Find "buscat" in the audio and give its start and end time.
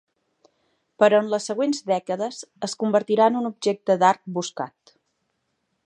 4.41-4.97